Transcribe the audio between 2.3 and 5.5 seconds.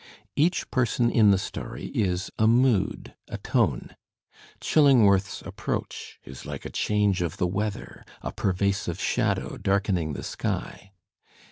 a mood, a tone. Chilling worth^s